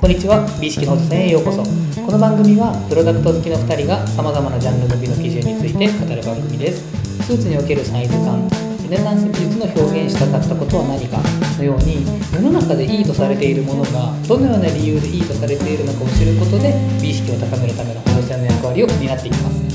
[0.00, 0.48] こんにちは。
[0.58, 1.60] 美意識のおじさんへようこそ。
[1.60, 6.88] この番組はプロダクト好きの2人がさまざまなジャンルの美の基準について語る番組です。
[7.28, 12.00] スーツにおけるサイズ感ルネサンス美術の表現したかったことは何かのように
[12.32, 16.72] 世の中でいいとされているものがどのような理由でいいとされているのかを知ることで
[17.04, 19.69] 美意識を高めるための補助線の役割を担っていきます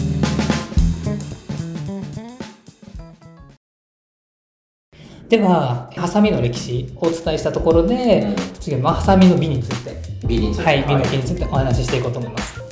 [5.30, 9.96] ではハサミの歴史をお伝えしたところで、うん、次はハサミの美について。
[10.28, 10.66] 美について。
[10.66, 12.66] はい美の美についてお話ししていこうと思います。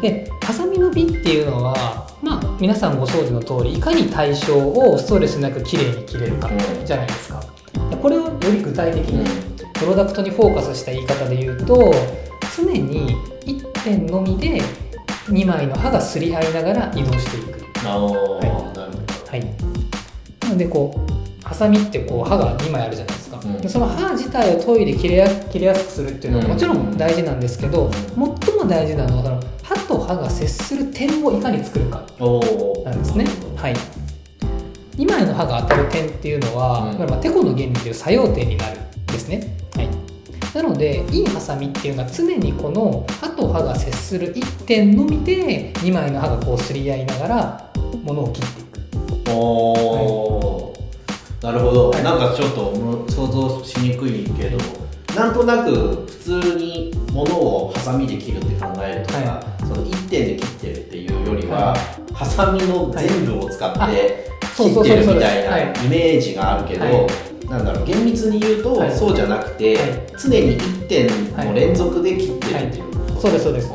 [0.00, 6.50] でハサミの美っていうのはまあ皆さんご存知の通りいかに対象をストレスなく綺麗に切れるか
[6.84, 7.42] じゃないですか、
[7.74, 9.26] うん、これをより具体的に
[9.72, 11.92] プロダクトにフォーカスした言い方で言うと
[12.56, 13.16] 常に
[13.46, 14.60] 1点のみで
[15.28, 17.52] 2枚の刃がすり合いながら移動していく。
[17.52, 19.40] はい、なるほど、はい、
[20.42, 21.15] なのでこう
[21.46, 32.04] ハサミってこう刃が2枚あるじゃないですか、うん、その刃自体を研いで切れや切れやすくするっていうのはもちろん大事なんですけど、最も大事なのはその刃と刃が接する点をいかに作るか
[32.84, 33.26] なんですね。
[33.54, 33.74] はい。
[34.96, 39.56] 2枚の刃が当たる点っていうのは、うん、まあ、テコの原理という作用点になるんですね。
[39.76, 39.88] はい、
[40.52, 47.72] なのでいいハサミっていうのは常にこの刃と刃が接する1点のみで2枚の刃がこうすり合いながら
[48.02, 49.30] ものを切っていく。
[49.30, 50.55] おはい
[51.46, 52.74] なるほど、はい、なんかちょっと
[53.08, 54.58] 想像しにくいけど
[55.14, 64.26] なんとなく普通に物をハサミで切るって考えるとか、はい、その1点で切ってるっていうよりは、はい、ハサミの全部を使って
[64.58, 67.06] 切ってるみたいなイメージがあるけど、
[67.48, 69.78] なんだろう厳密に言うと、そうじゃなくて、
[70.18, 71.06] 常に1点
[71.46, 72.84] の連続で切ってるっていう、
[73.20, 73.70] そうですそうです。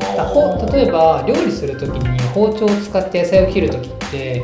[0.72, 4.42] 例えば料理する時に包丁を使って野菜を切る時って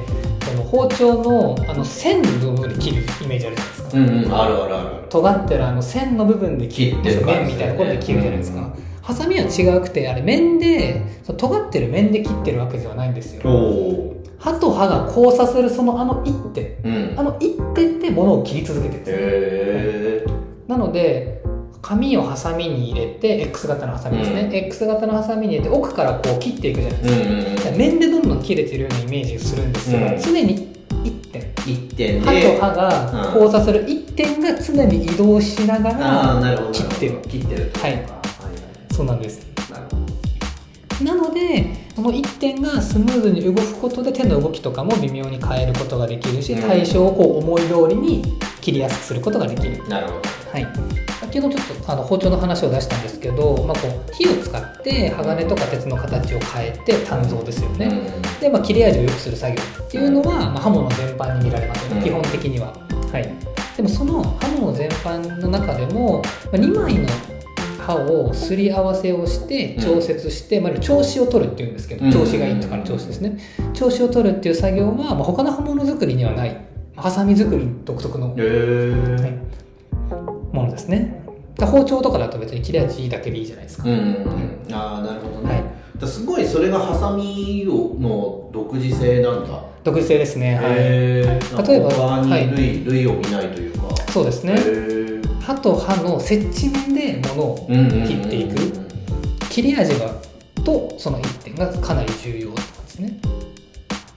[0.71, 5.07] 包丁のあの線の部分で切るイメージあるじゃないですか、うんうん、あるあるある。
[5.09, 13.43] 尖ってるあの線の部分で切ってる面みたいなことで切るじゃないですか、うんうん、ハサミは違くてあれ面で尖ってる面で切ってるわけではないんですよ。
[14.39, 20.33] 刃と刃が交差するそのあの一手、うん、あの一手で物を切り続けてるんです
[20.69, 21.38] なので
[21.81, 31.43] 紙をハサミに入れて X 型のハサミですね、うん、X 型のハサミに入れて奥からこう切っていくじゃないですか、うん、面でどんどん切れてるようなイメージをするんですけど、うん、常に1点。
[31.69, 37.23] 1点刃と刃が交差する1点が常に移動しながら切ってる。
[37.29, 38.07] 切ってるはい、
[38.91, 39.47] そうなんです。
[41.03, 48.25] なのでその1点がスムーズに動くことで手の動きとかも微妙に変えることができるし対象をこう思い通りに
[48.61, 49.87] 切りやすくすることができる。
[49.89, 50.67] なるほどはい。
[51.21, 57.91] 先ほどちょっとあの包丁の話を出したんですけど、まあ、こう火を使って鋼とか鉄の形を変えて鍛造ですよね、
[58.41, 62.73] で、まあ、切れ味を良くする作業っていうのは、まあ、刃物全般に見られますよね、基本的には。
[63.13, 63.29] はい、
[63.77, 66.23] でもその刃物全般の中でも、ま
[66.53, 67.09] あ、2枚の
[67.81, 73.39] 刃をすり合わせをして調節して、まあ、調子を取るっていうんですけど調子がいいとかの調子ですね。
[73.75, 76.57] 調子を取るっていう作業は、まあ、他の刃物作りにはない。
[76.97, 78.39] ハサミ作り独特の、はい、
[80.59, 81.23] ものですね。
[81.61, 83.99] 包丁とかだと別に切れ味だけでいいじゃないですか、うんうん
[84.69, 85.65] うん、ああなるほどね、
[86.01, 89.61] はい、すごいそれがハサミの独自性なんだ。
[89.83, 90.55] 独自性ですね。
[90.55, 90.75] はい。
[90.75, 93.89] 例えば他に類,、類を見ないというか。
[94.13, 94.57] そうですね。
[95.41, 97.67] 刃と刃の接地面で物を
[98.07, 98.57] 切っていく。
[99.49, 100.15] 切れ味が
[100.63, 103.19] とその一点がかなり重要なんですね。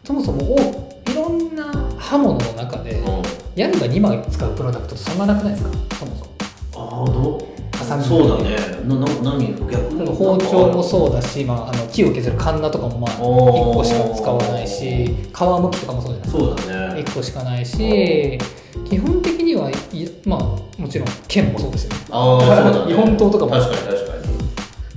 [0.03, 0.55] そもそも
[1.09, 3.21] いろんな刃物の中で刃
[3.55, 5.71] 2枚使うプロダクトってそんななくないですか？
[5.99, 6.30] そもそも
[7.03, 7.51] あど？
[8.03, 8.55] そうだね。
[8.85, 9.55] なな何？
[9.69, 17.01] 逆包丁もそうだし、まあ、あの木を削るカンナとかもまあ1個しか使わないし皮むきとかもそうじゃないそうだね。
[17.01, 18.37] 1個しかないし
[18.89, 19.73] 基本的にはい
[20.25, 20.39] まあ
[20.81, 21.97] もちろん剣もそうですよね。
[22.11, 23.51] ああそうだ、ね、日本刀とかも。
[23.51, 24.21] 確かに確かに。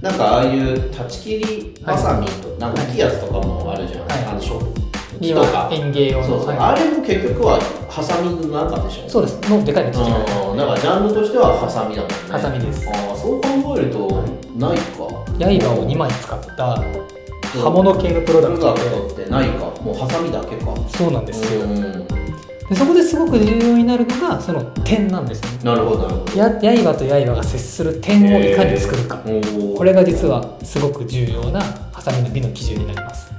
[0.02, 4.83] なんかああいう断ち切りハサミと、はい、なんか大きいやつとかもあるじゃん、はい、あの
[5.20, 9.08] 木とか園芸用のあれも結局はハサミの中でしょ？
[9.08, 9.40] そうです。
[9.50, 12.16] のでかいやつだからジャンルとしてはハサミだもんね。
[12.30, 12.88] ハサミです。
[12.88, 14.22] ああそう考えると
[14.56, 15.04] ないか。
[15.04, 16.82] 刃を2枚使った
[17.60, 19.66] 刃物系のプロダクトってないか。
[19.82, 20.74] もうハサミだけか。
[20.88, 21.66] そうなんですよ。
[22.68, 25.50] でそこですごく重要になるのがその点なんですね。
[25.62, 26.32] なるほどなるほど。
[26.34, 29.18] や刃と刃が接する点をいかに作るか、
[29.76, 31.60] これが実はすごく重要な
[31.92, 33.30] ハサミの美の基準になります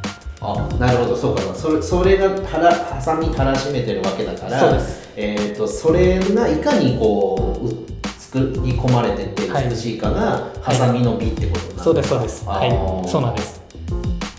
[0.53, 1.43] あなるほどそうか。
[1.43, 5.09] なそれそれがたらハサミたらしめてるわけだからそうです。
[5.17, 12.45] えーと、それがいかにこう作り込まれてて美しいかが、はい、ハサミの美ってことなんそうですそうです。
[12.45, 13.09] はい。
[13.09, 13.61] そうなんです。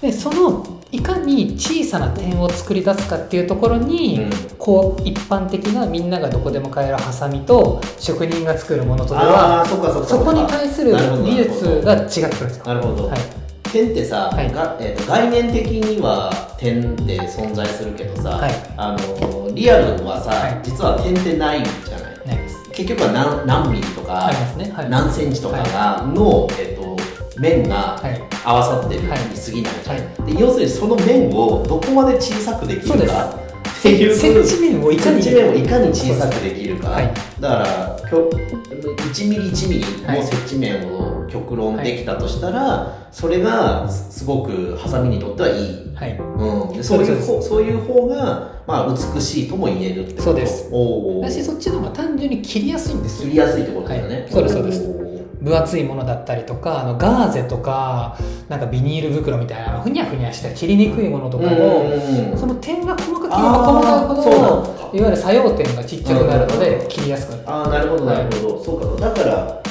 [0.03, 4.31] でそのいかに小さな点を作り出すかっていうところに、うん。
[4.59, 11.23] こう一般的なみんながどこでも買えるハサミと職人が作るものとであはあそっかそっかそこに対するなるほど。
[11.23, 12.65] 技術が違ってくるんですよ。
[12.65, 13.46] なるほど、はい
[13.77, 14.51] 点ってさ、はい。
[14.51, 18.53] がえーと概念的には点って存在するけどさ、はい。
[18.77, 20.61] あのリアルはさ、はい。
[20.65, 22.27] 実は点ってないじゃない。
[22.27, 22.71] ないです。
[22.71, 24.73] 結局は何何ミリとか、ね。
[24.73, 24.89] はい。
[24.91, 26.97] 何センチとかが、の、えー、と
[27.39, 28.21] 面がはい。
[28.45, 29.73] 合わさってるに過ぎない。
[29.85, 33.35] じゃん、で要するにその面をどこまで小さくできるか
[33.79, 34.15] っていう。
[34.15, 37.13] 接地面をいかに接地面をいかに小さくできるか、はい。
[37.41, 40.21] だからきょ1ミリ1ミリはい。
[40.21, 46.19] の接地面を極論できたとしたら、それがすごくハサミにとってはいい、はい。
[46.19, 50.23] うん、でそういうそう方そういう方が、まあ、美しいとも言えるってこと。
[50.25, 50.69] そうです。
[50.73, 51.23] おー。
[51.23, 53.29] だしそっちの方が単純に切りやすいんですよ。
[53.29, 54.31] 切りやすいってことだよね、はい。
[54.31, 55.07] そうですそうです。
[55.41, 58.19] 分厚いものだったりとかあのガーゼとか
[58.49, 62.39] なんかビニール袋みたいなふにゃふにゃした切りにくいものとかうんも、うんうん。
[62.39, 69.63] その点が細かければ細かいほどかいわゆる作用点がちっちゃくなるのうんで切りやすくなるああなるほどなるほど、そうかだから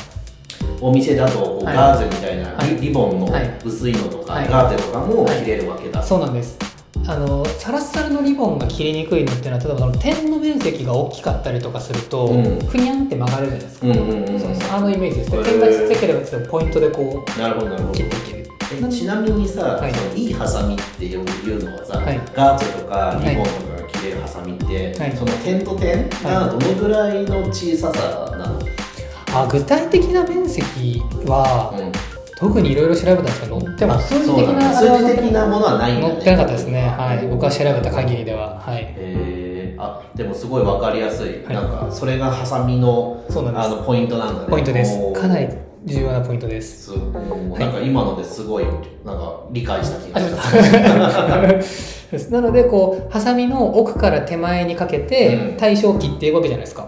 [0.81, 1.75] お店だとこうはい。
[1.75, 3.59] ガーゼみたいなリ,、ボンのはい。
[3.63, 4.49] 薄いのとか、はい。
[4.49, 6.57] ガーゼとかも切れるわけだ、そうなんです。
[7.07, 12.59] あのサラッサラのリボンが切りにくいのっていうのは例えばその点の面積が大きかったりとかすると、うん。
[12.67, 15.43] ふにゃんって曲がるじゃないですか、あのイメージですね。
[15.43, 17.89] 点がちっちゃければちょっとポイントでこなるほどなるほど。
[17.91, 18.45] う切っていける。
[18.73, 19.93] えちなみにさ、はい。
[19.93, 22.19] そのいいハサミっていうのはさ、はい。
[22.33, 25.15] ガーゼとかリボンとかが切れるハサミって、はい。
[25.15, 28.54] その点と点がどのぐらいの小ささなの、
[29.35, 31.91] あ具体的な面積は、うん。
[32.37, 36.13] 特にいろいろ調べたんですけど載ってもあ数字そうなんだ的な数字的なものはないんだね。
[36.15, 36.87] 載ってなかったですね。
[36.89, 37.27] はい。
[37.27, 38.59] 僕は調べた限りでは。
[38.59, 38.95] はい。
[39.77, 41.53] あでもすごいわかりやすい、はい。
[41.53, 43.65] なんかそれがハサミのそうなんです。
[43.67, 44.47] あのポイントなんだね。
[44.49, 44.97] ポイントです。
[45.13, 45.47] かなり
[45.85, 46.91] 重要なポイントです。
[46.91, 55.07] すもうなんか今のですごいなんか理解した気あがした なのでこうハサミの奥から手前にかけうん。
[55.07, 56.87] て対象を切っていくわけじゃないですか、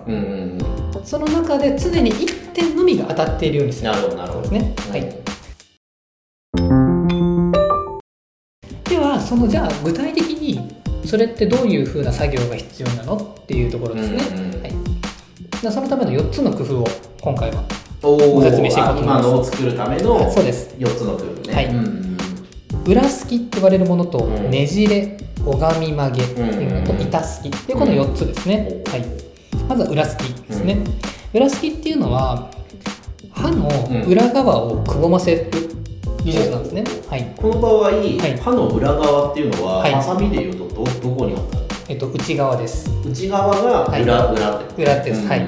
[1.03, 3.91] その中で常に1点のみが当たっているようにする。
[3.91, 4.49] なるほどなるほど。
[4.49, 4.73] ね。
[4.89, 5.01] はい。
[8.89, 16.87] ではそのじゃあ具体的にそれってどういうふうな作業が必要なのっていうところですね、はい、でそのための4つの工夫を
[17.21, 17.63] 今回は
[18.01, 19.21] ご説明していこうと思います。
[19.21, 20.75] あ今のを作るためのそうです。
[20.77, 21.53] 4つのね。
[21.53, 21.65] はい。
[21.67, 22.07] うんうん
[22.87, 24.49] 裏すきって言われるものと、うん。
[24.49, 29.05] ねじれ拝み曲げと、うん板すきっていうこの4つですね、うんはい、
[29.67, 30.77] まずは裏すきですね、
[31.33, 32.49] 裏すきっていうのは
[33.33, 33.67] 刃の
[34.07, 35.51] 裏側をくぼませる
[36.23, 37.33] 技術なんですね、はい。
[37.35, 38.17] この場合、い。
[38.37, 39.91] 刃の裏側っていうのは、はい。
[39.91, 41.65] ハサミでいうとどどこにあったの？
[41.89, 42.89] えっと、内側です。
[43.05, 45.27] 内側が裏、裏って裏です、うん。
[45.27, 45.45] はい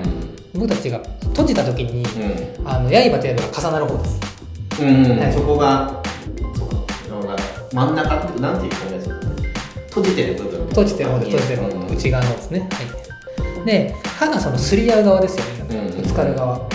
[0.53, 2.67] 僕たちが閉じた時にうん。
[2.67, 4.19] あの刃と刃が重なる方です。
[4.81, 5.33] うんうんはい。
[5.33, 6.01] そこが
[6.57, 7.27] そうか。
[7.27, 9.21] なんか真ん中ってなんていう表現するの
[9.89, 10.67] 閉じてる部分。
[10.67, 11.87] 閉じてる方で閉じてる方うん。
[11.93, 12.65] 内側の方ですね、は
[13.63, 16.67] い、で刃がそのすり合う側ですよね、うんぶつかる側。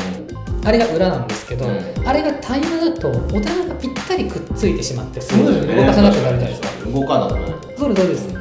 [0.66, 2.08] あれが裏なんですけど、うん。
[2.08, 7.54] あれが平らだとお互いがぴったりくっついてしまってスムーズに動かさなくなるじゃないですか、動かなくなる。
[7.76, 8.32] そうですそうです。
[8.32, 8.40] な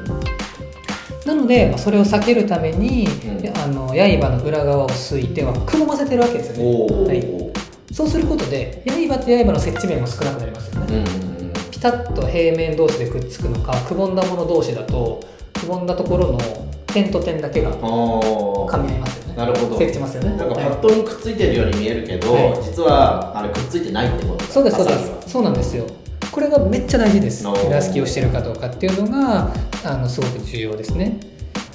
[1.44, 3.57] ので、まあ、それを避けるために、うん。
[3.57, 7.07] あの刃の裏側をすいてはくぼませてるわけですよね。
[7.07, 7.94] はい。
[7.94, 11.34] そうすることで刃と刃の接地面も少なくなりますよね、うんうん
[11.69, 15.19] ピタッと平面同士でくっつくのかくぼんだもの同士だと
[15.54, 16.40] くぼんだところの
[16.88, 19.36] 点と点だけが噛み合いますよね。
[19.36, 19.78] なるほど。
[19.78, 20.38] 接地しますよね。
[20.38, 20.69] なんかパはい。
[20.69, 22.63] ッとにくっついてるように見えるけど、はい。
[22.63, 25.12] 実はあれくっついてないってことそうですそうです。
[25.28, 25.85] そうなんですよ。
[26.31, 27.45] これがめっちゃ大事です。
[27.45, 31.19] 裏すきをしてるかどうかっていうのがあのすごく重要ですね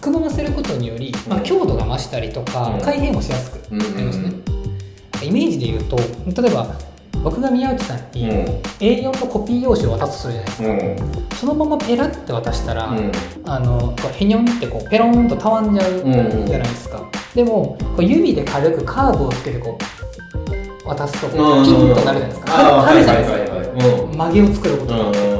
[0.09, 1.45] くぼませることにより、まあ、うん。
[1.45, 2.81] 強度が増したりとか、うん。
[2.81, 3.83] 開閉もしやすくうん。
[3.83, 4.33] うんなりますね、
[5.23, 5.97] イメージで言うと
[6.43, 6.67] 例えば
[7.23, 8.37] 僕が宮内さんにうん。
[8.79, 11.37] A4 のコピー用紙を渡すとするじゃないですか、うん。
[11.37, 13.13] そのままペラッて渡したら、うん。
[13.45, 16.15] あのこうヘニョンってこうペロンとたわんじゃうじうん。
[16.15, 17.03] うんゃないですか、
[17.35, 19.77] でもこう指で軽くカーブをつけてこ
[20.85, 21.65] う渡すとうん。
[21.65, 25.38] ピンとなるじゃないですか、あーあるじゃないですか、曲げを作ることが、うん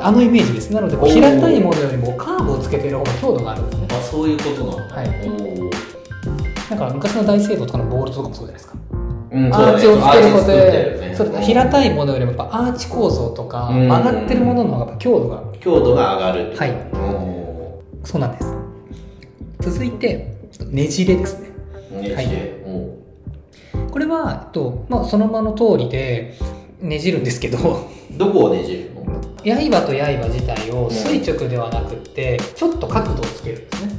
[0.00, 0.72] あのイメージです。
[0.72, 3.88] なので平たいものよりもカーブをつけている方が強度があるんですね。
[3.90, 4.94] あそういうことなんだ。
[4.96, 5.10] はい。
[6.70, 8.74] なんか昔の大聖堂とかのボールとかもそうじゃないですか？
[9.32, 11.14] うんアーチをつけることで、ね。
[11.16, 13.88] それ平たいものよりもやっぱアーチ構造とかうん。
[13.88, 16.70] 曲がってるものの方が強度が強度が上がるはい。
[16.94, 18.54] おそうなんです。
[19.60, 20.34] 続いて
[20.70, 21.50] ねじれですね。
[21.92, 22.26] ーねはい。
[22.26, 26.34] じれおこれは、えっとまあ、そのままの通りで
[26.80, 27.58] ねじるんですけど。
[27.58, 29.00] ーどこをねじるの？
[29.70, 33.92] 刃と刃自体を垂直ではなくってちょっと角度をつけるんですね。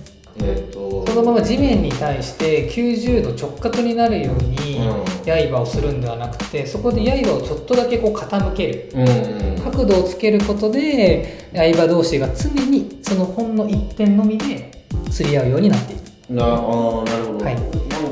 [0.43, 1.05] えっと。
[1.07, 4.79] そのまま地面に対して90度直角になるように
[5.25, 14.71] 刃をするんではなくてそこで刃をちょっとだけこう傾ける、うんうん、角度をつけることで刃同士が常にそのほんの一点のみで
[15.11, 17.55] すり合うようになっているなあなるほど、はい。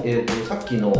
[0.03, 0.93] えーと、さっきの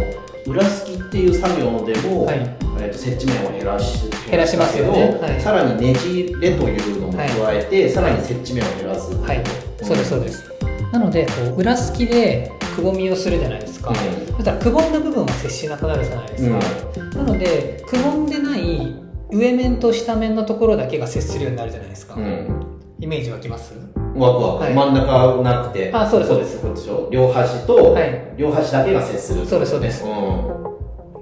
[0.46, 2.70] 裏すきっていう作業でも、はい。
[2.82, 9.44] えーと、接地面を減らし減らしますよね、はい、さらにねじれというのも加えて、はい、さらに接地面を減らすはい、
[9.84, 10.50] そうですそうです。
[10.92, 13.96] なのでこう裏すきでくぼみをするじゃないですか、うん、
[14.34, 16.60] そしたらくぼんだ部分は接しなくなるじゃないですか、
[17.02, 18.96] うん、なのでくぼんでない
[19.32, 22.69] 上面と下面のところだけが接するようになるじゃないですか、うん、
[23.02, 23.74] イメージ湧きます？
[24.16, 26.60] わくわく、はい、真ん中なくてあそうですそうです。
[26.62, 30.04] こっち両端と、はい、両端だけが接するそうですそうです、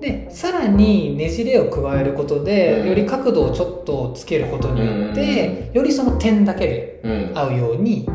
[0.01, 8.09] でさらにねじれを加えることで、うん、より角度をちょっとつけることによって、うん、よりその点だけで合うように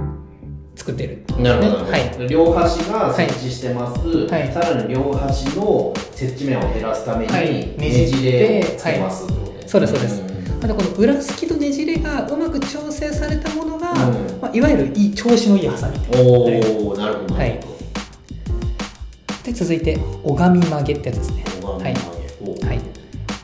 [0.75, 9.27] 作ってる、ね、なるほど、はい、両端が設置してます、はい、さらに両端の接地面を減らすために、ねじれをつけます、
[9.67, 10.32] そうですそうです、
[10.63, 17.61] またこの裏すきとねじれがうまく調整されたものが、うん、まあ、いわゆるいい調子のいいハサミおおなるほど、はい、
[19.43, 21.45] で続いて拝み曲げってやつですね。
[21.63, 21.95] はい、
[22.65, 22.81] はい、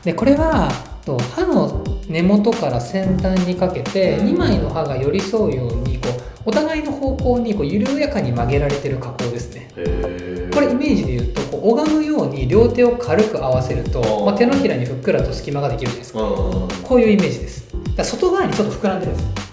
[0.05, 6.09] でこれは刃の根元から先端にかけて2枚の刃が寄り添うようにこ
[6.45, 9.69] うお互いの方向にこう緩やかに曲げられてる加工ですね。
[10.53, 16.19] これイメージで言うとこう拝むように両手を軽く合わせると、まあ、手のひらにふっくらと隙間ができるじゃないですか。
[16.19, 17.67] こういうイメージです。
[17.95, 19.49] だ外側にちょっと膨らんでるんです。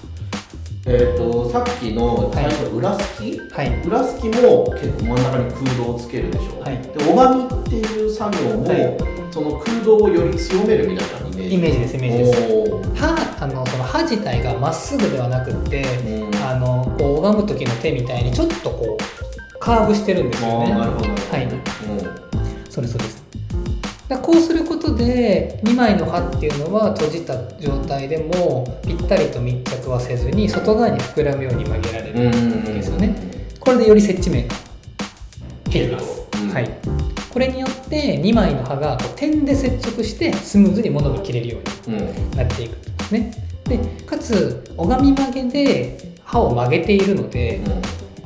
[0.89, 8.97] えーと、さっきの最初の裏すき、はい、裏すきも結構真ん中に空洞をつけるでしょ、はい、で拝みっていう作業も、はい、
[9.33, 13.01] その空洞をより強めるみたいなイメージイメージですイメージです。
[13.01, 20.71] 歯あのその歯自体がまっすぐではなくて、うん、あのこう拝む時の手みたいにちょっとこうカーブしてるんですよね。
[20.73, 21.09] なるほど。
[21.09, 23.27] はい、うん、そうですそうです。
[24.09, 33.15] だこうすることで2枚の刃っていうのは閉じた状態でもぴったりと密着はせずに外側に膨らむように曲げられるんですよね。
[33.59, 34.55] これでより接地面が
[35.69, 43.31] 減ります、うん、はいこれによって2枚の刃が点で接触してスムーズに物が切れるようになっていくんですね、
[43.65, 47.61] でかつ拝み曲げで刃を曲げているので、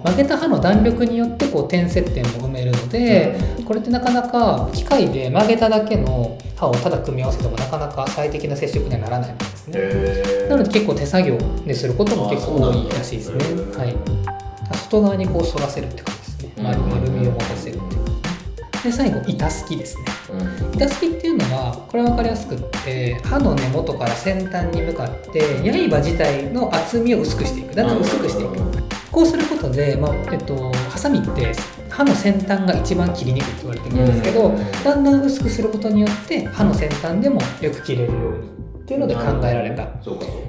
[0.05, 10.49] 曲げた刃の弾力によってこう点接点を埋めるので、うん、これってなかなか機械で曲げただけの刃をただ組み合わせてもなかなか最適な接触にはならないんですね。
[10.49, 11.37] なので結構手作業
[11.67, 13.39] ですることも結構多いらしいですね。
[13.77, 13.97] はい。
[14.85, 16.63] 外側にこう反らせるって感じですね。
[16.65, 18.00] 丸みを持たせるって
[18.83, 25.41] で最後板すきですね、うん、板すきっていうのはこれは分かりやすくって刃の根元から先端に向かって
[25.89, 27.75] 刃自体の厚みを薄くしていく。
[27.75, 28.57] だんだん薄くしていく、
[29.13, 31.53] こうすることで、まあえっと、ハサミって
[31.89, 38.39] 刃の先端が一番切りにくいって言われてるんですけど、うん、だんだん薄くすることによって刃の先端でもよく切れるように
[38.81, 39.89] っていうので考えられた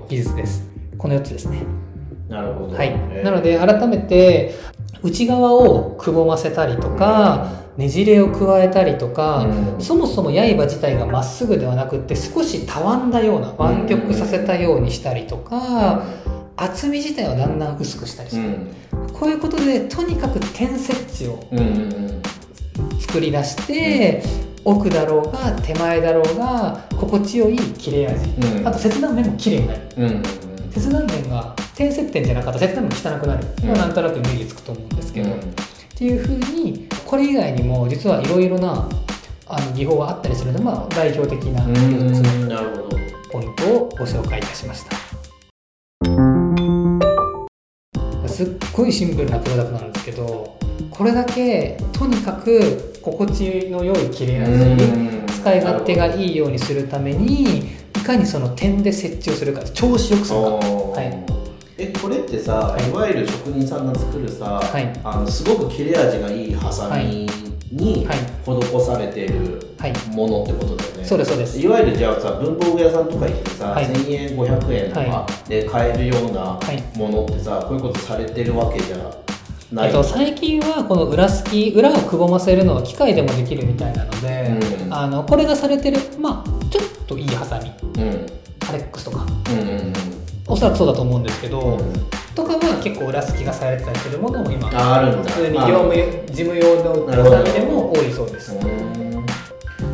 [0.07, 0.67] 技術です。
[0.97, 1.63] この4つですね。
[2.29, 4.55] なるほど、はい、なので改めて
[5.03, 16.03] 内側をくぼませたりとか、ねじれを加えたりとか、うん、そもそも刃自体がまっすぐではなくって少したわんだような湾曲させたようにしたりとか、
[16.57, 21.39] 厚み自体をだんだん薄くしたりする、うん、こういうことでとにかく点設置を
[22.99, 24.21] 作り出して、
[24.63, 30.23] 奥だろうが手前だろうが心地よい切れ味、うん、あと切断面も綺麗になる、うん、
[30.71, 35.35] 切断面が点接点じゃなかったら切断面汚くなる、うん、なんとなくイメージつくと思うんですけど、っ
[35.97, 38.87] ていうふうにこれ以外にも実はいろいろな
[39.45, 42.57] あの技法があったりするので、まあ、代表的な4つの
[43.29, 44.95] ポイントをご紹介いたしました。
[48.29, 50.57] すっごいシンプルなプロダクトなんですけど
[50.89, 60.45] これだけとにかく心地の良い切れ味使い勝手がいいようにするためにいかにその点で設置をするか調子よくするか。
[60.45, 61.40] はい
[61.81, 67.27] えこれってさ、はい、いわゆる職人さんが作るさ、はい、あのすごく切れ味がいいハサミ
[67.71, 68.05] に
[68.45, 69.75] 施されてる
[70.11, 71.59] ものってことだよね、そうですそうです。
[71.59, 76.59] いわゆるじゃあさ文房具屋さんとか行ってさ、はい、1000円500円とかで買えるような
[76.95, 78.97] ものってさ、こういうことされてるわけじゃ
[79.73, 84.51] えっと、最近はこの裏すき裏をくぼませるのは機械でもできるみたいなので、
[84.83, 88.25] うん、あのこれがされてるまあちょっといいハサミ、うん、
[88.67, 90.00] アレックスとか、うんうんうん
[90.51, 91.79] おそらくそうだと思うんですけど、
[92.35, 95.95] とかは結構裏付きがされてたりするものも今普通に業務
[96.27, 98.53] 事務用のハサミでも多いそうです。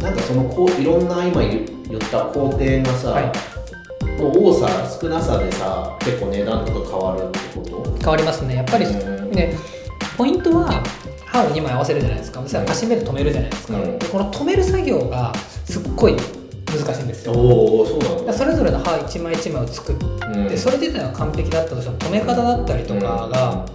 [0.02, 0.16] なん。
[0.16, 3.32] かそのこういろんな今言った工程がさ、はい、
[4.20, 4.68] の多さ
[5.00, 7.98] 少なさでさ結構値段とか変わるってこと？
[8.00, 8.56] 変わりますね。
[8.56, 9.56] やっぱりね
[10.18, 10.84] ポイントは
[11.26, 12.42] 刃を2枚合わせるじゃないですか。
[12.42, 14.00] そしたらカシメで止めるじゃないですか、うん。
[14.00, 15.34] でこの止める作業が
[15.66, 16.16] すっごい
[16.68, 17.34] 難しいんですよ。
[17.34, 18.34] おおそうなんだ。
[18.34, 20.58] それぞれの刃1枚1枚を作って、うん。
[20.58, 23.66] それ自体は完璧だったとしても止め方だったりとかが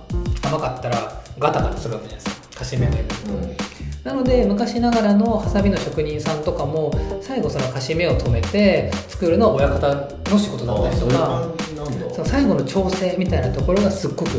[0.43, 2.59] 甘かったらガタガタするわけじゃないですか。
[2.59, 3.57] カシメでうん。
[4.05, 9.95] なので昔ながらのハサミの職人さんとかも最後そのカシメを止めて作るのは親方
[10.31, 11.43] の仕事だったりとか。
[11.43, 11.73] あ
[12.13, 14.31] その最後の調整みたいなところがすっごく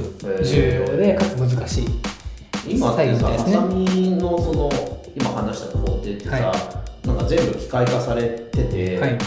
[0.43, 1.87] 重要でかつ難しい
[2.67, 3.37] 今ってさ、ね。
[3.37, 4.71] ハサミのその
[5.15, 9.17] 今話した工程ってさ、はなんか全部機械化されてて、はい。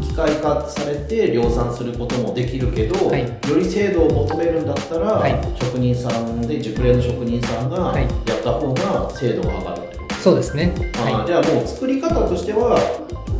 [0.00, 3.22] 機械化されて量産することもできるけど、はい。
[3.22, 5.32] より精度を求めるんだったら、はい。
[5.60, 8.02] 職人さんで熟練の職人さんがはい。
[8.02, 10.72] やった方が精度が上がるってこと、そうですね。
[10.94, 12.78] はじゃあもう作り方としては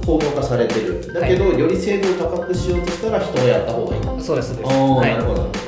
[0.05, 1.13] 工業化されてる。
[1.13, 4.03] だけど、より精度を高くしようとしたら人がやった方がいい。
[4.03, 4.73] いそうですそうです。
[4.73, 5.11] ああ、はい。
[5.11, 5.67] なるほどなるほど。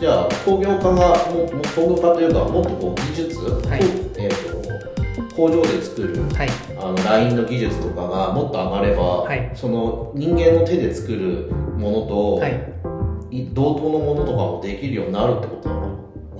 [0.00, 3.36] じゃあ工業化がもも工業化というかもっとこう技術、
[3.68, 3.80] はい。
[4.16, 4.49] えー、と
[5.40, 6.50] 工場で作るはい。
[6.76, 9.50] あのラインの技術とかがもっと上がれば、はい。
[9.54, 12.42] その人間の手で作るものと、
[13.54, 15.89] 同等のものとかもできるようになるってことなの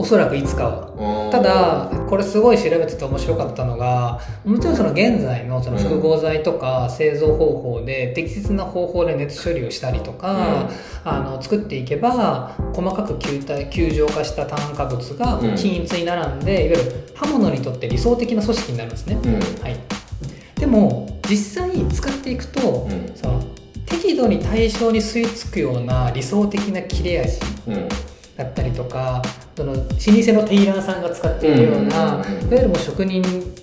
[0.00, 1.28] おそらくいつかは。
[1.30, 10.70] ただこれすごい調べてて面白かったのがもちろんその現在のその複合剤とか製造方法で適切な方法で熱処理をしたりとか、
[11.04, 15.54] あの作っていけば細かく球体球状化した炭化物がうん。
[15.56, 19.32] 均一に並んで、いわゆる刃物にとって理想的な組織になるんですね、うん。
[19.62, 19.76] はい、
[20.56, 23.12] でも実際使っていくと、うん。
[23.14, 23.42] その
[23.84, 27.88] 適度に対象に吸い付くような理想的な切れ味うん。
[28.36, 29.20] だったりとか
[29.60, 33.22] その老舗のテイラーさんが使っているような、うんいわゆるもう職人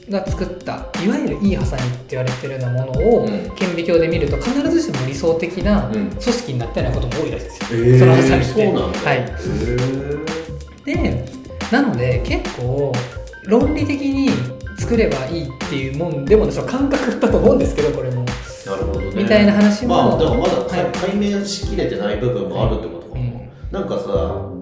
[0.09, 0.73] が作った
[1.03, 3.27] いわゆるいいハサミって言われてるようなものを、うん。
[3.55, 6.09] 顕微鏡で見ると必ずしも理想的なうん。
[6.09, 8.53] 組織になってないことも多いらしいですよ、えーそのハサミって。
[8.53, 8.99] そうなんだ。
[8.99, 9.25] はい。
[10.85, 11.25] で
[11.71, 12.93] なので結構
[13.47, 14.29] 論理的に
[14.77, 18.23] 作ればいいっていうもんでもの感覚だと思うんですけどこれも。
[18.67, 19.23] なるほどね。
[19.23, 20.53] みたいな話もまあだからまだ
[20.93, 23.49] 解,、明しきれてない部分もあるってことかも、うん。
[23.71, 24.56] なんかさ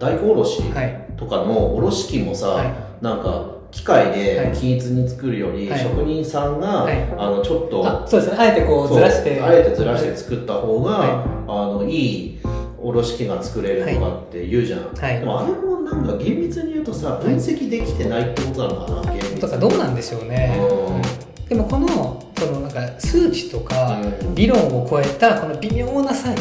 [0.00, 1.06] 大根おろしはい。
[1.16, 3.04] とかのおろし器もさ、はい。
[3.04, 4.58] なんか機械はでい。
[4.58, 5.80] 均一に作るより、はい。
[5.80, 6.96] 職人さんが、はい。
[7.16, 8.38] あのちょっとあそうですね。
[8.38, 9.40] あえてこうずらして。
[9.40, 12.40] あえてずらして作った方が、はあのいい
[12.82, 15.20] おろし器が作れるとかって言うじゃん、はい。
[15.20, 19.40] でもあれもなんか厳密に言うとさ分析できてないってことなのかな、厳密に。
[19.40, 21.48] とかどうなんでしょうね、うん。
[21.48, 24.34] でもこのそのなんか数値とかうん。
[24.34, 26.36] 理論を超えたこの微妙な差異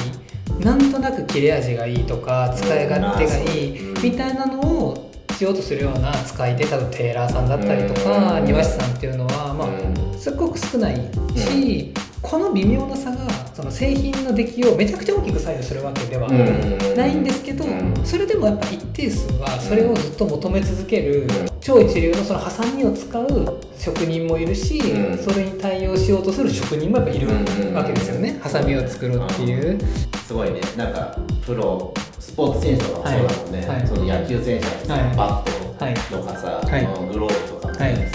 [0.60, 8.46] なんとなく切れ味がいいとか使い勝手がいいうんみたいなのをしようとするような使い手多分テーラーさんだったりとかうん。
[8.46, 10.96] 庭師さんっていうのはまあすっごく少ない
[11.36, 13.18] しこの微妙な差が
[13.54, 16.96] その製品の出来をめちゃくちゃ大きく左右するわけではうん。
[16.98, 17.94] ないんですけどうん。
[18.04, 21.30] それでもやっぱ一定数はそれをずっと求め続けるん。
[21.62, 25.18] 超一流のそのハサミを使う職人もいるしうん。
[25.18, 28.38] それに対応しようとする職人もやっぱいるうんわけですよね。
[28.44, 29.80] ハサミを作るっていう。
[30.28, 30.60] すごいね。
[30.76, 33.78] なんかプロスポーツ選手とかもそうだもんね、はい。
[33.78, 33.88] はい。
[33.88, 36.84] その野球選手のさ、はいバットとかさ、はい。
[36.84, 38.12] うんグローブとかもんね。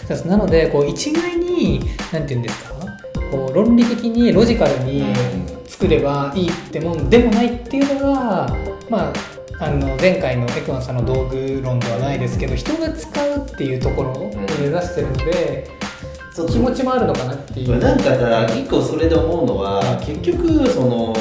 [0.00, 0.24] そうです。
[0.26, 1.80] なのでこう一概に
[2.12, 2.74] 何て言うんですか？
[3.30, 5.04] こう論理的にロジカルに
[5.66, 8.48] 作ればいいってもんでもないっていうのが
[8.88, 9.12] まあ
[9.60, 15.70] あの前回のエクマンさんの道具論ではないですけど人が使うっていうところを目指してるので、
[16.32, 16.48] そう。
[16.48, 17.78] 気持ちもあるのかなっていう。
[17.78, 21.12] なんかさ一個それで思うのは、はい結局その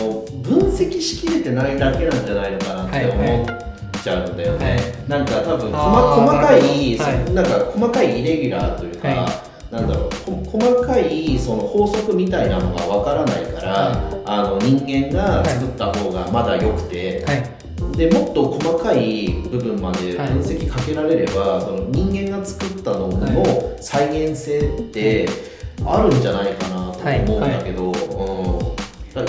[0.43, 6.61] 分析しきれてないだけなんじゃないのかなって思っちゃうんだよね、はいなんか多分細細かい、
[6.97, 7.25] はい。
[7.25, 17.56] そなんか細かいイレギュラーというか、はなんだろうこ細かいその法則みたいなのがわからないから、はあの人間が作った方がまだ良くて、はい
[17.97, 25.27] でもっと細かい部分まではい分析かけられれば、その人間が作ったのの再現性って
[25.83, 27.91] あるんじゃないかなと思うんだけど、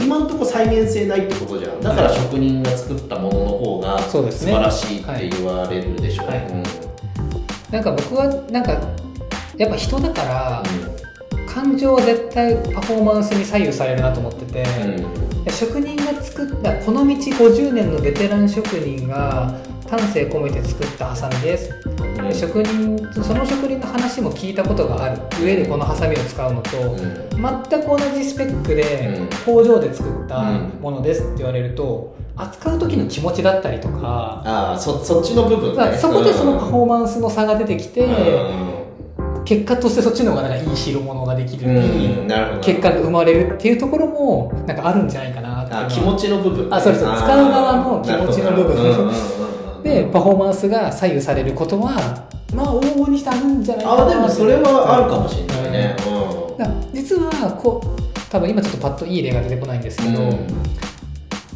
[0.03, 1.81] 今のところ再現性ないってことじゃん。
[1.81, 6.47] だから職人が作ったものの方が素晴らしいって言われるでしょ、はい。
[6.47, 6.63] うん。
[7.73, 8.79] なんか僕はなんか
[9.57, 10.63] やっぱ人だから
[11.47, 19.55] 感情は絶対パフォーマンスに左右されるなと思ってて、うん職人が作ったこの道50年のベテラン職人が
[19.87, 21.73] 丹精込めて作ったハサミです、
[22.21, 22.35] うん。
[22.35, 25.21] 職人その職人の話も聞いたことがある。
[25.43, 26.99] 上でこのハサミを使うのと、うん。
[27.69, 29.29] 全く同じスペックでうん。
[29.45, 35.77] 工場で作ったうんものですって言われると扱う時の気持ちだったりとか、ああそそっちの部分ね。
[35.77, 38.78] まあそこでそのパフォーマンスの差が出てきて、うん
[39.49, 41.67] 結果としてそっちの方がなんかいい代物ができる、
[42.61, 46.29] 結果が生まれるっていうところもなんかあるんじゃないかな気持ち。
[46.29, 49.11] の部分あそうです使う側の気持ちの部分。
[49.83, 60.47] でパフォーマンスが左右されることはまあ往々にしてあるんじゃないかなあでもそれはあるかもしれないね、うん、だ実はこう多分今ちょっとパッといい例が出てこないんですけど、うん、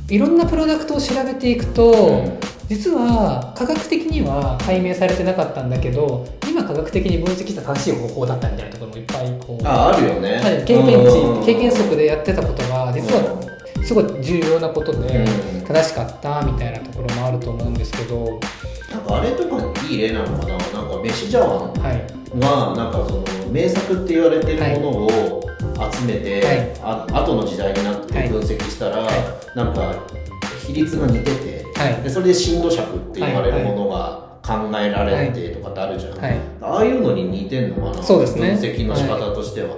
[0.09, 10.62] いろんなプロダクトを調べていくと、うん、実は科学的には解明されてなかったんだけど今科学的に分析した正しい方法だったみたいなところもいっぱいこうああるよね。
[10.66, 13.40] 経験値経験則でやってたことが実は
[13.82, 15.24] すごい重要なことで
[15.66, 18.38] 正しかったみたいなところもあると思うんですけど。
[18.92, 19.56] なんかあれとか
[19.88, 20.48] いい例なのかな？
[20.48, 25.42] なんか飯茶碗が、なんかその名作って言われてるものを
[25.90, 29.94] 集めて、はい、あ後の時代になって分析したら、はい、なんか
[30.66, 36.14] 比率が似てて、はい、でそれで震度尺って言われるものが考えられてとかってあるじゃん、
[36.61, 38.02] ああいうのに似てんのかな？
[38.02, 38.57] そうですね。
[38.57, 39.76] 分析の仕方としては、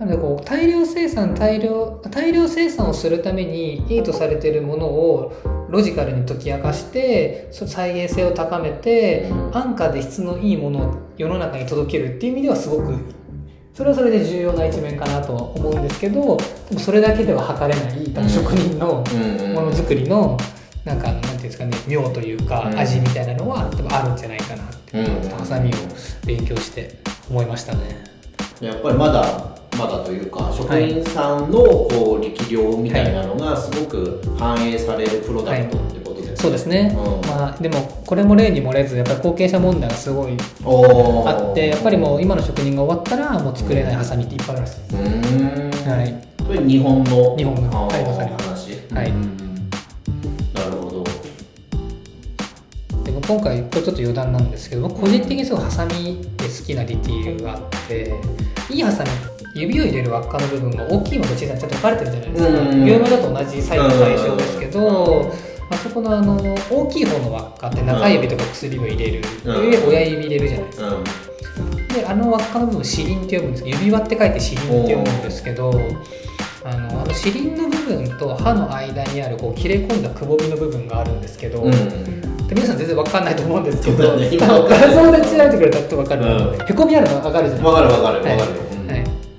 [0.00, 12.94] なのでこう大量生産大量大量生産をするためにいいとされているものをロジカルに解き明かして再現性を高めて安価で質のいいものを世の中に届けるっていう意味ではすごく
[13.72, 16.36] それはそれで重要な一面かなとは思うんですけど
[16.68, 19.04] でもそれだけでは測れない職人の
[19.54, 20.36] ものづくりの
[20.84, 24.96] なんかなんていうんですかね妙というか味みたいなのは多分あるんじゃないかなって
[25.30, 25.72] ハサミを
[26.26, 26.96] 勉強して
[27.28, 28.04] 思いましたね。
[28.60, 48.94] やっぱりまだまだというか職人さんのこう力量みたいなのがすごく反映されるプロダクトってことですね、はい、そうですね、うん、まあ、でもこれも例に漏れずやっぱり後継者問題がすごいあってやっぱりもう今の職人が終わったらもう作れないハサミっていっぱいあるらしいです、はい、それ日本の日本のはい話。
[48.94, 49.39] はい
[53.30, 58.20] 今回これちょっと余談なんですけど個人的にすごいハサミで好きなディティールがあって
[58.68, 59.10] いいハサミ
[59.54, 65.32] 指を入れる輪っかの部分が大きいのと小さいのちゃんと分かれてるじゃないですか、うん、ゲームだと同じサイズの対象ですけど、
[65.70, 66.36] あそこのあの
[66.70, 70.90] 大きい方の輪っかって中指とか薬指を入れる、うん、親指入れるじゃないですか、
[71.94, 75.72] であの輪っかの部分シリンって呼ぶんですけど指輪って書いてシリンって呼ぶんですけど
[76.64, 84.46] あのあのシリンの部分と歯の間にあるこう切れ込んだくぼみの部分があるんですけど、うん皆さん全然分かんないと思うんですけど、ね、画
[84.92, 86.56] 像で調べてくれたら分かる、う。
[86.56, 87.70] ん、へこみあるの分かるじゃないですか。
[87.70, 88.70] 分かる分かる分かる、はい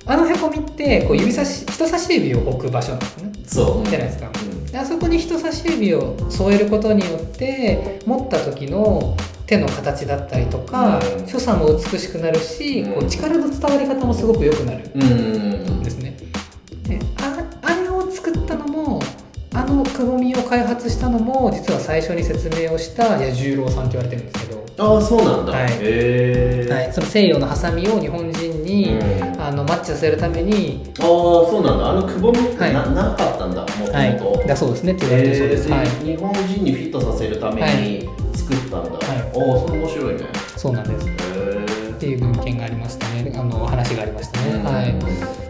[0.04, 3.32] あのへこみってこう指差し人差し指を置く場所なんですね。
[3.46, 3.88] そう。
[3.88, 4.30] じゃないですか、
[4.72, 14.88] うん、あそこに人差し指を添えることによって持った時の手の形だったりとか、うん、所作も美しくなるし、うん、こう力の伝わり方もすごく良くなる。
[14.88, 15.82] ん。
[15.82, 16.01] ですね、
[19.82, 24.62] のくぼみを開発したのも実は最初に説明をした彌十郎さんって言われてるんですけど。
[24.78, 31.90] ああそうなんだ、はい、へはい、その西洋のハサミを日本人に、うん、あのマッチさせるためにああそうなんだ。
[31.90, 40.20] あのくぼみってな,、なかったんだもともと、はい、だそうですねって言われてそうです、はい、日本人にフィットさせるために作ったんだ、はい、おおそれ面白いね。
[40.56, 41.06] そうなんです。
[41.06, 43.30] っていう文献がありましたね。
[43.36, 44.94] あの話がありましたね、はい、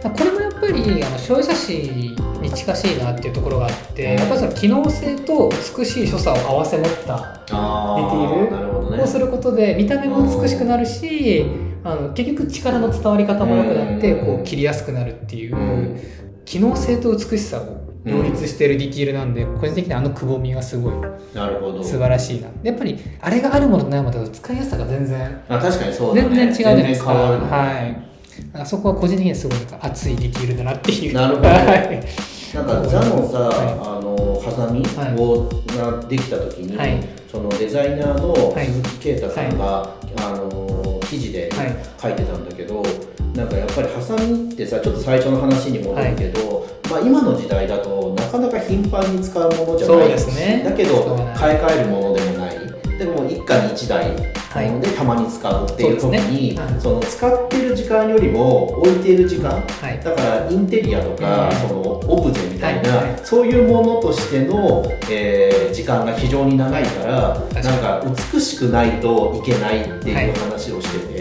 [0.02, 1.72] これもやりあの醤油差し
[2.40, 11.44] に近しいなっていうところがあってやっぱりその機能性と美しい所作を合わせ持ったディティールをすることで見た目も美しくなるし
[11.84, 16.00] あの結局力の伝わり方も良くなってこう切りやすくなるっていう
[16.44, 20.94] 機能性と美しさを両立しているディティールなんで、個人的にあのくぼみはすごい
[21.34, 21.84] なるほど。
[21.84, 22.48] 素晴らしいな。
[22.64, 28.11] やっぱりあれがあるものとないものだと使いやすさが全然あ確かにそう、ね、全然違うじゃないですか、はい
[28.54, 31.14] あそこは個人的にはすごい熱いディティールだなっていう。
[31.14, 32.54] なるほど、はい。
[32.54, 34.84] なんかザのさ、はい、あのハサミ
[35.18, 41.50] を、ができた時に、はい、そのデザイナーの鈴木啓太さんが、はい、あの記事で
[41.98, 42.82] 書いてたんだけど、
[43.34, 50.08] なんかやっぱりハサミってさちょっと最初の話に戻るけど、まあ、今の時代だとなかなか頻繁に使うものじゃない。
[50.08, 50.62] ですね。
[50.62, 52.58] だけど買い替えるものでもない。
[52.98, 54.12] でも一家に一台
[54.52, 56.70] はい、でたまに使うっていう時にそ、ね。
[56.70, 71.11] はい、その使ってる時間よりも置いている時間、はい、だからインテリアとか、そのオブジェみたいな、そういうものとしての、えー、時間が非常に長いからなんか美しくないといけないっていう話をしてて。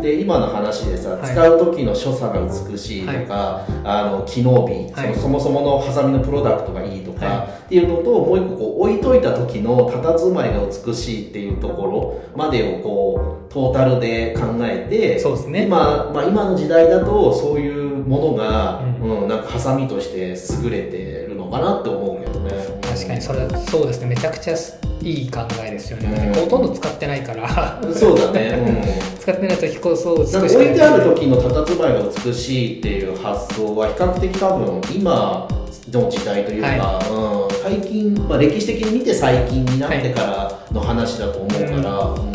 [0.00, 22.50] で今の話でさ、はい、使う時の所作が美しいとか、はい、あの機能美、はい、そのそもそものハサミのプロダクトがいいとか、っていうのともう一個こう置いといた時の佇まいが美しいっていうところまでをこうトータルで考えてそうです、ね、今まあ、今の時代だとそういうものが、うん、うん、なんかハサミとして優れてるのかなって思うけどね
[23.22, 24.06] それそうですね。
[24.08, 24.54] めちゃくちゃ
[25.02, 27.80] いい考えですよね、うん、ほとんど使ってないから。
[27.94, 28.82] そうだね、うん、
[29.20, 35.48] 使ってない時こそ美しく置いてある時の佇まいが美しいっていう発想は比較的多分今
[35.90, 37.80] の時代というか、はい、うん。
[37.80, 41.58] 最近、まあ、歴史的に見て最近になってからの話だと思うか
[41.88, 42.32] ら、うん。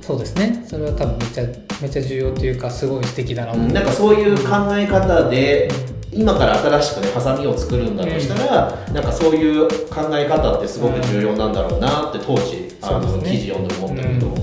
[0.00, 0.64] そうですね。
[0.68, 1.44] それは多分めっちゃ
[1.80, 3.62] めっちゃ重要というかすごい素敵だなとう。
[3.62, 3.72] ん。
[3.72, 5.68] なんかそういう考え方で
[6.14, 13.30] 今から新しくねハサミを作るんだとしたら、なんかそういう考え方ってすごく重要なんだろうなって当時、あのそうですね。
[13.32, 14.32] 記事読んで思ったけど、うん。
[14.34, 14.42] うん。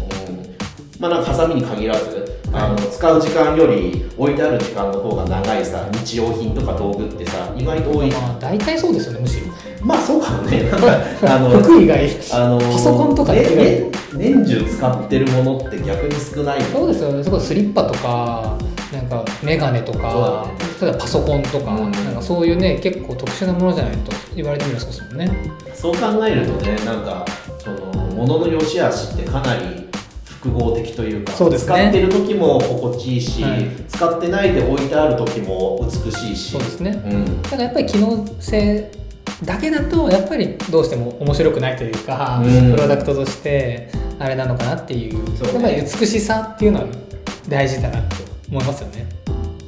[0.99, 8.11] まあなんかハサミに限らずあの使う時間より置いてある時間の方が長いさ日用品とか道具ってさ意外と多い。
[8.11, 9.85] まあ大体そうですよねむしろ。
[9.85, 10.63] まあそうかもね。
[10.71, 16.61] なんかあの服以外あのパソコンとか以外ねね年中使ってるものって逆に少ない。
[16.63, 17.23] そうですよね。
[17.23, 18.57] そこスリッパとか
[18.91, 20.47] なんかメガネとか、
[20.81, 21.91] 例えばパソコンとか、うん。
[21.91, 25.31] なんかそういうね結構特殊なものじゃないと言われてみればそうですもんね。
[25.73, 27.25] そう考えるとねなんか
[27.59, 27.77] その
[28.15, 29.87] 物の良し悪しってかなり
[30.25, 31.75] 複合的というかそうですね。
[31.75, 33.67] 使ってる時も心地いいし、はい。
[33.87, 36.51] 使ってないで置いてある時も美しいし。
[36.53, 36.91] そうですね。
[37.05, 37.41] うん。
[37.43, 38.91] ただやっぱり機能性
[39.45, 42.71] だけだとやっぱりどうしても面白くないというか、うん。
[42.71, 45.37] プロダクトとしてあれなのかなっていう。
[45.37, 45.53] そうね。
[45.53, 46.87] やっぱり美しさっていうのは
[47.47, 49.07] 大事だなと思いますよね。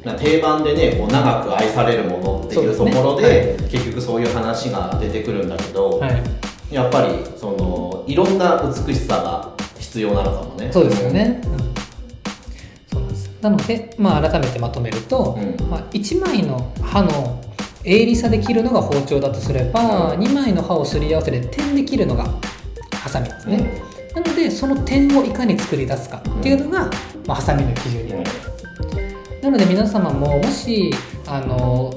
[0.04, 3.04] まあ定番でねこう長く愛されるものっていうとそうですね。
[3.04, 6.22] ころで結局そういう話が出てくるんだけど、はい。
[6.72, 10.72] やっぱりそのいろんな美しさが必要なのかもね。
[10.72, 11.58] そうですよね、うん。
[12.92, 15.70] そうなんですなので、まあ、改めてまとめると、うん。
[15.70, 17.44] まあ、1枚の刃の
[17.84, 20.22] 鋭利さで切るのが包丁だとすれば、うん。
[20.22, 22.26] 2枚の刃をすり合わせて点で切るのが
[22.94, 23.82] ハサミですね、
[24.16, 26.90] なのでその点をいかに作り出すかっていうのが、
[27.26, 28.21] まあ、ハサミの基準になる
[29.42, 30.92] なので皆様ももし
[31.28, 31.92] あの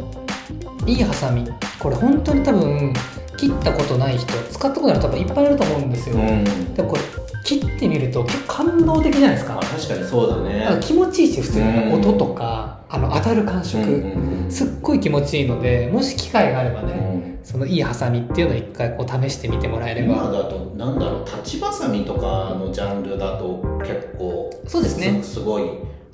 [0.87, 1.47] いいハサミ
[1.79, 2.93] これ本当に多分
[3.37, 6.75] 切ったことない人使ったことない人多分いっぱいいると思うんですよ、うん。
[6.75, 7.03] でもこれ
[7.45, 9.55] 切ってみると結構感動的じゃないですか。
[9.55, 10.65] まあ、確かにそうだね。
[10.65, 11.93] なんか気持ちいいし普通に。
[11.93, 14.51] 音とかあの当たる感触、うんうんうん。
[14.51, 17.39] すっごい気持ちいいのでもし機会があればうね、ん。
[17.43, 20.15] そのいいハサミっていうのを一回こう試してみてもらえれば。
[20.15, 25.21] 今だとなんだろう立ちばさみとかのジャンルだと結構そうですね。
[25.23, 25.65] すすごい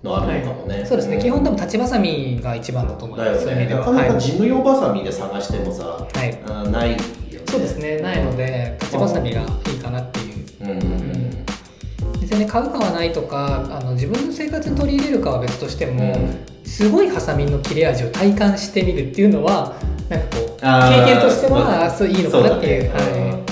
[0.03, 3.67] のあるのかもね、そうですね、ん基本多分立ちばさみが一番だと思います、だよね。
[3.67, 7.03] なかなかはい、事務用ばさみで探してもさ、はい、あないよね。
[7.47, 7.99] そうですね。
[7.99, 10.47] ないので立ちばさみがいいかなっていう。
[10.63, 12.21] うんうんうん。
[12.21, 16.17] 別に買うかはないとかあの自分の生活に取り入れるかは別としても、
[16.65, 19.75] すごいハサミの切れ味を体感してみるっていうのは
[20.09, 22.89] なんかこう経験としてはそういいのかなっていうね。
[22.89, 23.45] は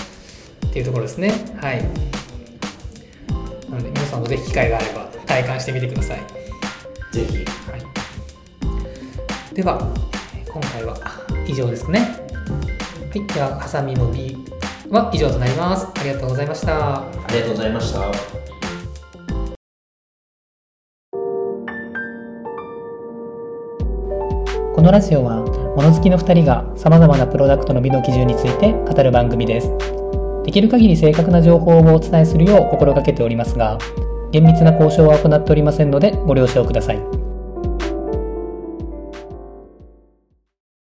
[0.65, 1.33] い、っていうところですね。
[1.61, 1.83] はい。
[3.69, 6.21] なので皆さんもぜひ機会があれば体感してみてください、
[7.13, 7.45] ぜひ。
[7.71, 9.79] はい、では
[10.49, 10.97] 今回は
[11.47, 12.01] 以上ですね。
[12.01, 12.07] は
[13.15, 13.27] い。
[13.27, 14.37] ではハサミの B
[14.91, 15.87] は以上となります。
[15.87, 16.97] ありがとうございました。
[16.97, 18.01] ありがとうございました。
[24.75, 25.43] このラジオは
[25.77, 29.71] 物好きの2人がさまざまなプロダクトの美の基準について語る番組です。
[30.45, 33.77] できる限り正確な情報をお伝えするよう心がけておりますが
[34.33, 37.28] 厳密な交渉は行っておりませんのでご了承ください。